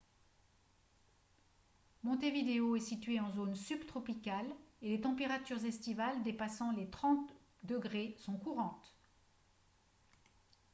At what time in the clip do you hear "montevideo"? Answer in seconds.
2.01-2.75